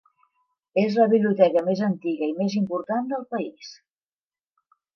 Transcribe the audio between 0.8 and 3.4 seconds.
És la biblioteca més antiga i més important del